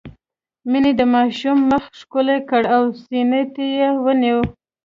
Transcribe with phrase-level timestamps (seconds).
[0.69, 4.45] مينې د ماشوم مخ ښکل کړ او سينې ته يې ونيوه.